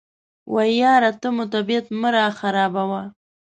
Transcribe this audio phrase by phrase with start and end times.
[0.53, 3.03] وایي یاره ته مو طبیعت مه راخرابوه.